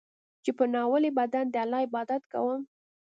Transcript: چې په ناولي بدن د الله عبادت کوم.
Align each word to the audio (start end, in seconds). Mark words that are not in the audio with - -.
چې 0.43 0.51
په 0.57 0.63
ناولي 0.73 1.11
بدن 1.19 1.45
د 1.49 1.55
الله 1.63 1.79
عبادت 1.87 2.23
کوم. 2.31 2.61